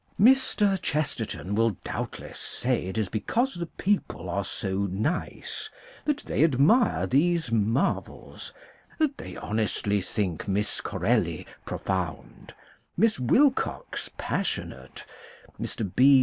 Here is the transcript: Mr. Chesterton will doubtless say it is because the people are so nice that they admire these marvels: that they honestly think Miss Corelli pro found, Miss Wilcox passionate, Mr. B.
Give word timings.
Mr. 0.19 0.81
Chesterton 0.81 1.53
will 1.53 1.77
doubtless 1.85 2.39
say 2.39 2.85
it 2.87 2.97
is 2.97 3.07
because 3.07 3.53
the 3.53 3.67
people 3.67 4.31
are 4.31 4.43
so 4.43 4.87
nice 4.89 5.69
that 6.05 6.21
they 6.25 6.43
admire 6.43 7.05
these 7.05 7.51
marvels: 7.51 8.51
that 8.97 9.19
they 9.19 9.35
honestly 9.37 10.01
think 10.01 10.47
Miss 10.47 10.81
Corelli 10.81 11.45
pro 11.65 11.77
found, 11.77 12.55
Miss 12.97 13.19
Wilcox 13.19 14.09
passionate, 14.17 15.05
Mr. 15.59 15.87
B. 15.95 16.19